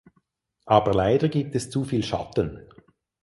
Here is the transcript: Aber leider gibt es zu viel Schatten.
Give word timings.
Aber 0.65 0.95
leider 0.95 1.29
gibt 1.29 1.53
es 1.53 1.69
zu 1.69 1.83
viel 1.83 2.01
Schatten. 2.03 2.67